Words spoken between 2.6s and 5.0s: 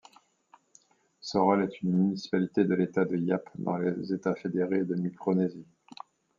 de l'État de Yap, dans les États fédérés de